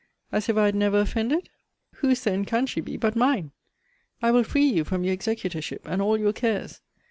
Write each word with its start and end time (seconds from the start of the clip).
as 0.31 0.49
if 0.49 0.57
I 0.57 0.65
had 0.65 0.73
never 0.73 0.99
offended? 0.99 1.51
Whose 1.97 2.23
then 2.23 2.43
can 2.43 2.65
she 2.65 2.81
be 2.81 2.97
but 2.97 3.15
mine? 3.15 3.51
I 4.19 4.31
will 4.31 4.43
free 4.43 4.65
you 4.65 4.83
from 4.83 5.03
your 5.03 5.13
executorship, 5.13 5.85
and 5.85 6.01
all 6.01 6.17
your 6.19 6.33
cares. 6.33 6.81